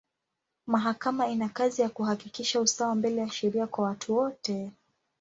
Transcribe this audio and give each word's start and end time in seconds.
Mahakama 0.67 1.27
ina 1.27 1.49
kazi 1.49 1.81
ya 1.81 1.89
kuhakikisha 1.89 2.61
usawa 2.61 2.95
mbele 2.95 3.21
ya 3.21 3.29
sheria 3.29 3.67
kwa 3.67 3.85
watu 3.85 4.15
wote. 4.17 4.71